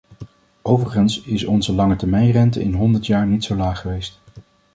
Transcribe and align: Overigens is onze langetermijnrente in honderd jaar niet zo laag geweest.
Overigens 0.61 1.21
is 1.21 1.43
onze 1.45 1.73
langetermijnrente 1.73 2.61
in 2.61 2.73
honderd 2.73 3.05
jaar 3.07 3.25
niet 3.27 3.43
zo 3.43 3.55
laag 3.55 3.79
geweest. 3.81 4.19